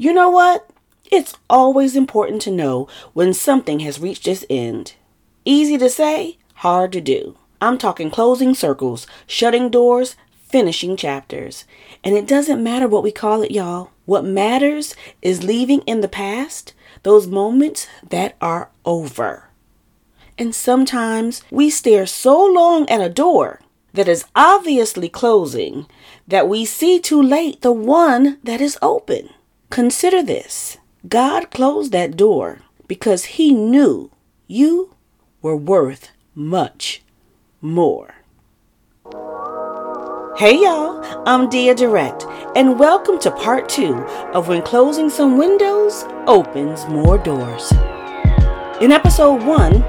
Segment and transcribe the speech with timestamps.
[0.00, 0.66] You know what?
[1.12, 4.94] It's always important to know when something has reached its end.
[5.44, 7.36] Easy to say, hard to do.
[7.60, 10.16] I'm talking closing circles, shutting doors,
[10.46, 11.66] finishing chapters.
[12.02, 13.90] And it doesn't matter what we call it, y'all.
[14.06, 16.72] What matters is leaving in the past
[17.02, 19.50] those moments that are over.
[20.38, 23.60] And sometimes we stare so long at a door
[23.92, 25.86] that is obviously closing
[26.26, 29.28] that we see too late the one that is open.
[29.70, 30.78] Consider this
[31.08, 34.10] God closed that door because He knew
[34.48, 34.96] you
[35.42, 37.02] were worth much
[37.60, 38.16] more.
[40.36, 42.24] Hey y'all, I'm Deya Direct,
[42.56, 43.94] and welcome to part two
[44.34, 47.70] of When Closing Some Windows Opens More Doors.
[48.80, 49.84] In episode one,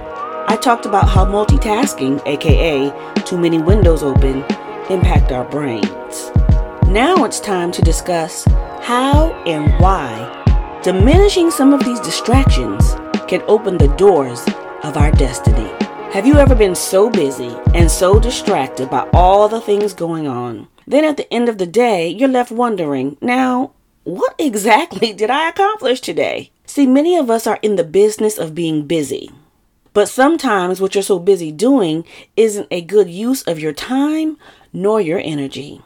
[0.47, 4.43] I talked about how multitasking, aka too many windows open,
[4.91, 6.29] impact our brains.
[6.87, 8.45] Now it's time to discuss
[8.81, 12.95] how and why diminishing some of these distractions
[13.27, 14.43] can open the doors
[14.83, 15.69] of our destiny.
[16.11, 20.67] Have you ever been so busy and so distracted by all the things going on?
[20.87, 23.71] Then at the end of the day, you're left wondering, now,
[24.03, 26.51] what exactly did I accomplish today?
[26.65, 29.29] See, many of us are in the business of being busy.
[29.93, 32.03] But sometimes what you're so busy doing
[32.35, 34.37] isn't a good use of your time
[34.73, 35.81] nor your energy.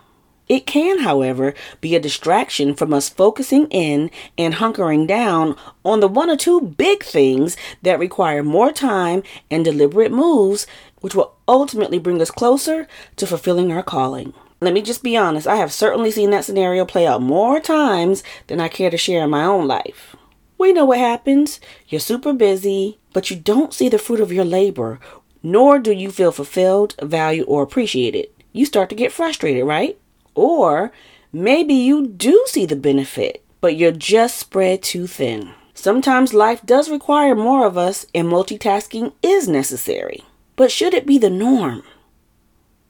[0.48, 6.08] It can, however, be a distraction from us focusing in and hunkering down on the
[6.08, 10.68] one or two big things that require more time and deliberate moves,
[11.02, 14.34] which will ultimately bring us closer to fulfilling our calling.
[14.62, 18.24] Let me just be honest, I have certainly seen that scenario play out more times
[18.48, 20.16] than I care to share in my own life.
[20.58, 21.60] We know what happens.
[21.90, 25.00] You're super busy, but you don't see the fruit of your labor,
[25.44, 28.28] nor do you feel fulfilled, valued, or appreciated.
[28.54, 30.00] You start to get frustrated, right?
[30.36, 30.92] Or
[31.34, 35.52] maybe you do see the benefit, but you're just spread too thin.
[35.74, 40.24] Sometimes life does require more of us and multitasking is necessary.
[40.56, 41.84] But should it be the norm?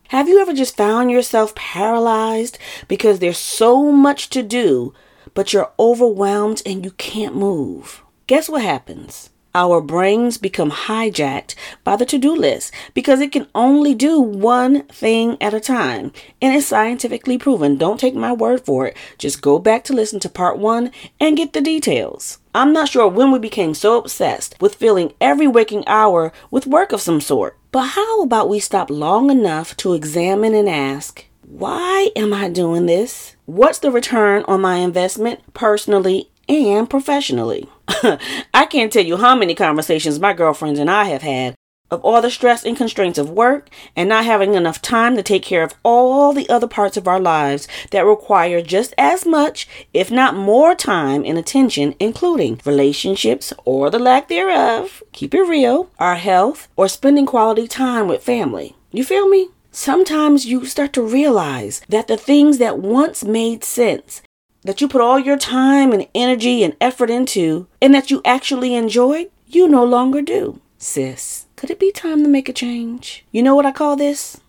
[0.09, 4.94] Have you ever just found yourself paralyzed because there's so much to do,
[5.34, 8.03] but you're overwhelmed and you can't move?
[8.28, 9.31] Guess what happens?
[9.56, 14.84] Our brains become hijacked by the to do list because it can only do one
[14.84, 16.12] thing at a time.
[16.42, 17.78] And it's scientifically proven.
[17.78, 18.98] Don't take my word for it.
[19.18, 22.40] Just go back to listen to part one and get the details.
[22.54, 26.92] I'm not sure when we became so obsessed with filling every waking hour with work
[26.92, 27.58] of some sort.
[27.72, 32.86] But how about we stop long enough to examine and ask, why am I doing
[32.86, 33.36] this?
[33.46, 37.68] What's the return on my investment personally and professionally.
[38.53, 41.56] I can't tell you how many conversations my girlfriends and I have had
[41.91, 45.44] of all the stress and constraints of work and not having enough time to take
[45.44, 50.09] care of all the other parts of our lives that require just as much, if
[50.09, 56.16] not more time and attention, including relationships or the lack thereof, keep it real, our
[56.16, 58.75] health, or spending quality time with family.
[58.91, 59.50] You feel me?
[59.72, 64.22] Sometimes you start to realize that the things that once made sense
[64.66, 68.76] that you put all your time and energy and effort into and that you actually
[68.76, 70.59] enjoyed, you no longer do.
[70.78, 73.24] Sis, could it be time to make a change?
[73.31, 74.42] You know what I call this?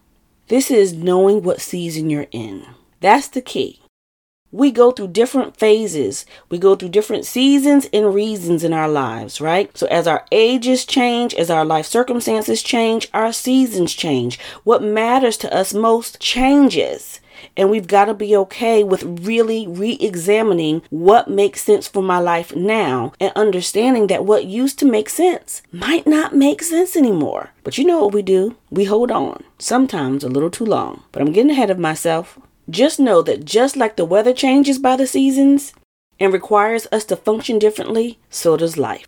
[0.48, 2.66] This is knowing what season you're in.
[3.00, 3.80] That's the key.
[4.52, 6.24] We go through different phases.
[6.48, 9.76] We go through different seasons and reasons in our lives, right?
[9.76, 14.38] So, as our ages change, as our life circumstances change, our seasons change.
[14.64, 17.20] What matters to us most changes.
[17.56, 22.18] And we've got to be okay with really re examining what makes sense for my
[22.18, 27.50] life now and understanding that what used to make sense might not make sense anymore.
[27.64, 28.56] But you know what we do?
[28.70, 31.02] We hold on, sometimes a little too long.
[31.12, 32.38] But I'm getting ahead of myself.
[32.68, 35.72] Just know that just like the weather changes by the seasons
[36.18, 39.06] and requires us to function differently, so does life.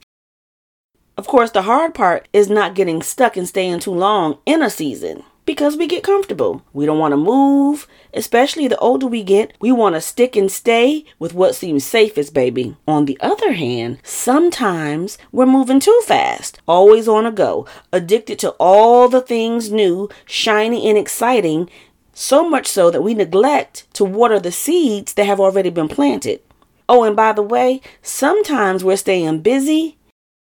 [1.16, 4.70] Of course, the hard part is not getting stuck and staying too long in a
[4.70, 6.62] season because we get comfortable.
[6.74, 9.54] We don't want to move, especially the older we get.
[9.60, 12.76] We want to stick and stay with what seems safest, baby.
[12.86, 18.50] On the other hand, sometimes we're moving too fast, always on a go, addicted to
[18.60, 21.70] all the things new, shiny, and exciting,
[22.12, 26.42] so much so that we neglect to water the seeds that have already been planted.
[26.90, 29.97] Oh, and by the way, sometimes we're staying busy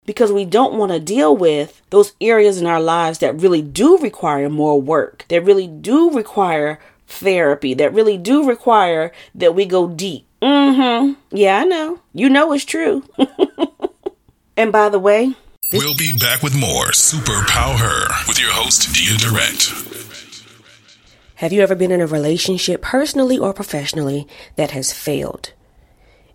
[0.06, 3.98] because we don't want to deal with those areas in our lives that really do
[3.98, 9.88] require more work, that really do require therapy, that really do require that we go
[9.88, 10.28] deep.
[10.42, 11.36] Mm hmm.
[11.36, 12.00] Yeah, I know.
[12.14, 13.04] You know it's true.
[14.58, 15.34] and by the way,
[15.74, 19.72] we'll be back with more Super Power Her with your host, Deya Direct.
[21.36, 25.52] Have you ever been in a relationship, personally or professionally, that has failed?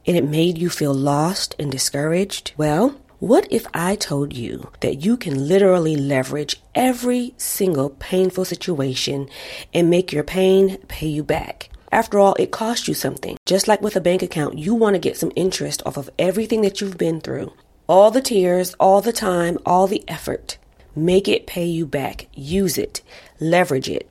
[0.07, 2.53] and it made you feel lost and discouraged?
[2.57, 9.29] Well, what if I told you that you can literally leverage every single painful situation
[9.75, 11.69] and make your pain pay you back?
[11.93, 13.37] After all, it cost you something.
[13.45, 16.63] Just like with a bank account, you want to get some interest off of everything
[16.63, 17.53] that you've been through.
[17.87, 20.57] All the tears, all the time, all the effort.
[20.97, 22.27] Make it pay you back.
[22.33, 23.03] Use it.
[23.39, 24.11] Leverage it.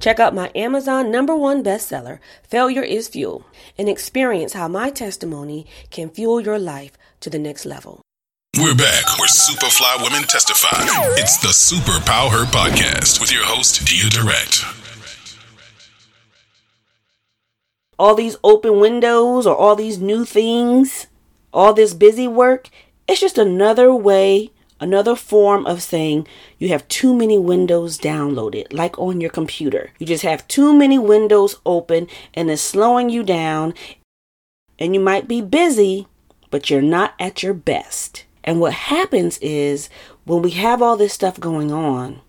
[0.00, 3.44] Check out my Amazon number one bestseller, Failure is Fuel,
[3.76, 8.00] and experience how my testimony can fuel your life to the next level.
[8.56, 10.78] We're back where Superfly Women testify.
[11.16, 14.64] It's the Super Power Her podcast with your host, Deya Direct.
[17.98, 21.06] All these open windows or all these new things,
[21.52, 22.68] all this busy work,
[23.06, 24.50] it's just another way,
[24.80, 26.26] another form of saying
[26.58, 29.90] you have too many windows downloaded, like on your computer.
[30.00, 33.74] You just have too many windows open and it's slowing you down,
[34.80, 36.08] and you might be busy,
[36.50, 38.24] but you're not at your best.
[38.48, 39.90] And what happens is
[40.24, 42.22] when we have all this stuff going on,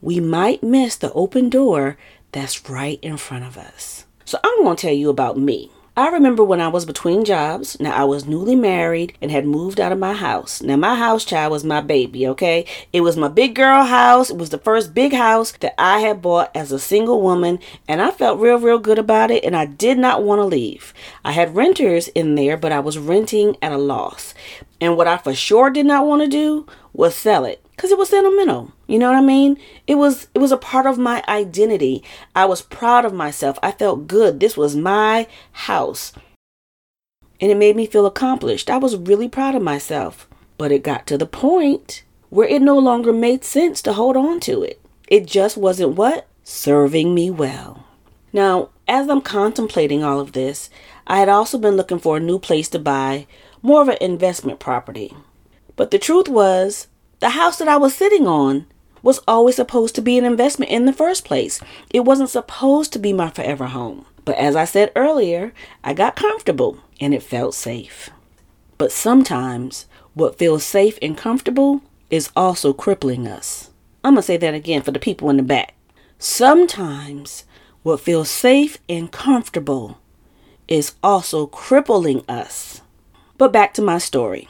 [0.00, 1.98] we might miss the open door
[2.30, 4.04] that's right in front of us.
[4.24, 5.72] So I'm going to tell you about me.
[5.98, 7.80] I remember when I was between jobs.
[7.80, 10.62] Now, I was newly married and had moved out of my house.
[10.62, 12.66] Now, my house child was my baby, okay?
[12.92, 14.30] It was my big girl house.
[14.30, 17.58] It was the first big house that I had bought as a single woman,
[17.88, 20.94] and I felt real, real good about it, and I did not want to leave.
[21.24, 24.34] I had renters in there, but I was renting at a loss.
[24.80, 27.98] And what I for sure did not want to do was sell it because it
[27.98, 28.72] was sentimental.
[28.88, 29.56] You know what I mean?
[29.86, 32.02] It was it was a part of my identity.
[32.34, 33.56] I was proud of myself.
[33.62, 34.40] I felt good.
[34.40, 36.12] This was my house.
[37.40, 38.68] And it made me feel accomplished.
[38.68, 40.28] I was really proud of myself.
[40.58, 44.40] But it got to the point where it no longer made sense to hold on
[44.40, 44.80] to it.
[45.06, 46.26] It just wasn't what?
[46.42, 47.86] Serving me well.
[48.32, 50.68] Now, as I'm contemplating all of this,
[51.06, 53.28] I had also been looking for a new place to buy
[53.62, 55.14] more of an investment property.
[55.76, 56.88] But the truth was,
[57.20, 58.66] the house that I was sitting on
[59.02, 61.60] was always supposed to be an investment in the first place.
[61.90, 64.06] It wasn't supposed to be my forever home.
[64.24, 68.10] But as I said earlier, I got comfortable and it felt safe.
[68.76, 73.70] But sometimes what feels safe and comfortable is also crippling us.
[74.04, 75.74] I'm going to say that again for the people in the back.
[76.18, 77.44] Sometimes
[77.82, 79.98] what feels safe and comfortable
[80.66, 82.82] is also crippling us.
[83.36, 84.48] But back to my story.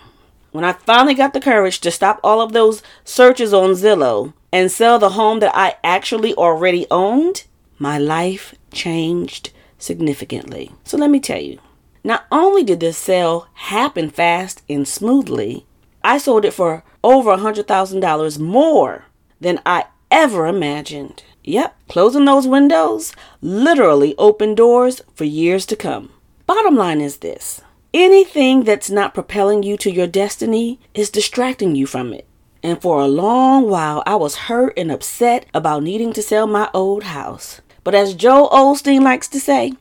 [0.50, 4.70] When I finally got the courage to stop all of those searches on Zillow and
[4.70, 7.44] sell the home that I actually already owned,
[7.78, 10.72] my life changed significantly.
[10.84, 11.58] So let me tell you,
[12.02, 15.66] not only did this sale happen fast and smoothly,
[16.02, 19.04] I sold it for over a $100,000 more
[19.40, 21.22] than I ever imagined.
[21.44, 26.10] Yep, closing those windows literally opened doors for years to come.
[26.46, 27.60] Bottom line is this
[27.94, 32.26] Anything that's not propelling you to your destiny is distracting you from it.
[32.62, 36.68] And for a long while, I was hurt and upset about needing to sell my
[36.74, 37.62] old house.
[37.84, 39.72] But as Joel Osteen likes to say,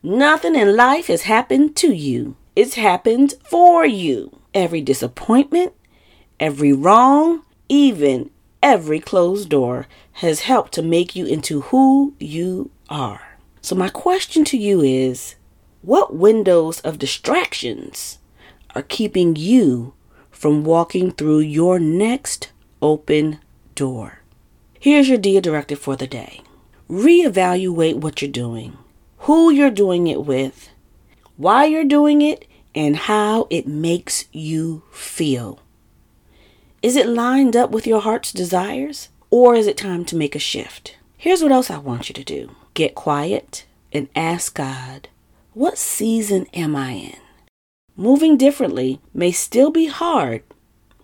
[0.00, 4.38] nothing in life has happened to you, it's happened for you.
[4.52, 5.72] Every disappointment,
[6.38, 8.30] every wrong, even
[8.62, 13.38] every closed door has helped to make you into who you are.
[13.60, 15.34] So, my question to you is
[15.84, 18.18] what windows of distractions
[18.74, 19.92] are keeping you
[20.30, 23.38] from walking through your next open
[23.74, 24.20] door?
[24.80, 26.40] Here's your Deya directive for the day.
[26.88, 28.78] Reevaluate what you're doing,
[29.18, 30.70] who you're doing it with,
[31.36, 35.60] why you're doing it, and how it makes you feel.
[36.80, 40.38] Is it lined up with your heart's desires, or is it time to make a
[40.38, 40.96] shift?
[41.18, 45.08] Here's what else I want you to do get quiet and ask God
[45.54, 47.16] what season am I in?
[47.94, 50.42] Moving differently may still be hard,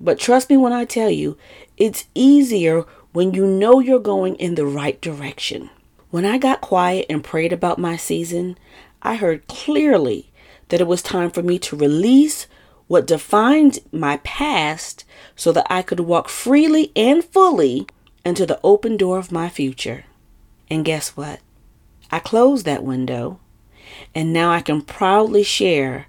[0.00, 1.38] but trust me when I tell you,
[1.76, 5.71] it's easier when you know you're going in the right direction.
[6.11, 8.59] When I got quiet and prayed about my season,
[9.02, 10.33] I heard clearly
[10.69, 12.49] that it was time for me to release
[12.88, 15.04] what defined my past
[15.37, 17.87] so that I could walk freely and fully
[18.25, 20.07] into the open door of my future.
[20.69, 21.38] And guess what?
[22.11, 23.38] I closed that window
[24.14, 26.06] and now I can proudly share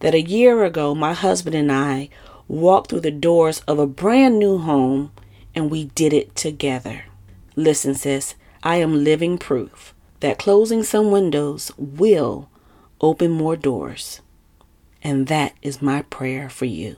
[0.00, 2.08] that a year ago, my husband and I
[2.48, 5.12] walked through the doors of a brand new home
[5.54, 7.04] and we did it together.
[7.56, 12.48] Listen, sis, I am living proof that closing some windows will
[13.00, 14.20] open more doors.
[15.02, 16.96] And that is my prayer for you.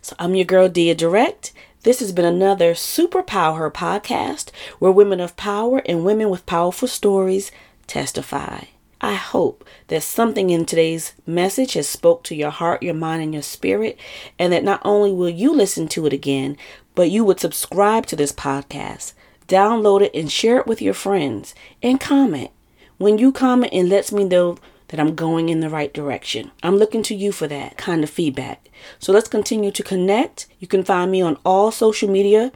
[0.00, 1.52] So I'm your girl, Deya Direct.
[1.82, 6.88] This has been another Super Power podcast where women of power and women with powerful
[6.88, 7.52] stories
[7.86, 8.64] testify.
[9.00, 13.32] I hope that something in today's message has spoke to your heart, your mind, and
[13.32, 13.98] your spirit,
[14.38, 16.56] and that not only will you listen to it again,
[16.94, 19.12] but you would subscribe to this podcast,
[19.48, 22.50] download it, and share it with your friends, and comment.
[22.98, 24.56] When you comment, it lets me know
[24.88, 26.50] that I'm going in the right direction.
[26.62, 28.68] I'm looking to you for that kind of feedback.
[28.98, 30.46] So let's continue to connect.
[30.60, 32.52] You can find me on all social media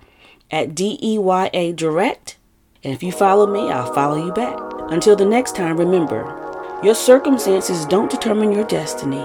[0.51, 2.37] at DEYA Direct.
[2.85, 4.68] And if you follow me, I'll follow you back.
[4.91, 6.25] Until the next time, remember
[6.83, 9.21] your circumstances don't determine your destiny,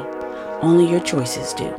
[0.61, 1.73] only your choices do.